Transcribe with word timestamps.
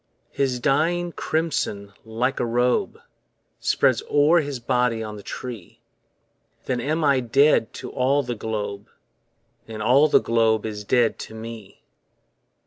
His 0.31 0.59
dying 0.59 1.11
crimson 1.11 1.93
like 2.03 2.39
a 2.39 2.43
robe 2.43 2.99
Spreads 3.59 4.01
o'er 4.09 4.39
his 4.39 4.59
body 4.59 5.03
on 5.03 5.15
the 5.15 5.21
tree, 5.21 5.79
Then 6.65 6.81
am 6.81 7.03
I 7.03 7.19
dead 7.19 7.71
to 7.73 7.91
all 7.91 8.23
the 8.23 8.33
globe, 8.33 8.89
And 9.67 9.79
all 9.83 10.07
the 10.07 10.19
globe 10.19 10.65
is 10.65 10.83
dead 10.83 11.19
to 11.19 11.35
me. 11.35 11.83